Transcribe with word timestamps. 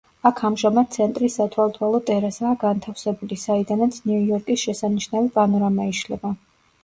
აქ 0.27 0.39
ამჟამად 0.47 0.87
ცენტრის 0.93 1.35
სათვალთვალო 1.39 1.99
ტერასაა 2.07 2.53
განთავსებული, 2.63 3.37
საიდანაც 3.41 3.99
ნიუ-იორკის 4.07 4.63
შესანიშნავი 4.69 5.31
პანორამა 5.39 5.87
იშლება. 5.93 6.33